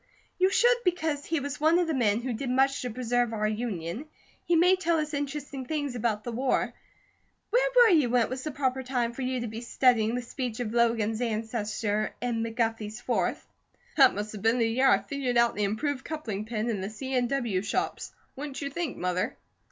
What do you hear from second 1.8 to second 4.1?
the men who did much to preserve our Union,